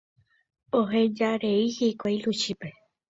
Ohejarei 0.79 1.61
hikuái 1.77 2.17
Luchípe. 2.25 2.73